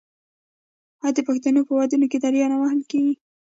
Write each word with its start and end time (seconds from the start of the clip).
آیا 1.03 1.11
د 1.15 1.19
پښتنو 1.27 1.61
په 1.67 1.73
ودونو 1.77 2.05
کې 2.11 2.17
دریا 2.23 2.45
نه 2.53 2.57
وهل 2.61 2.79
کیږي؟ 2.91 3.13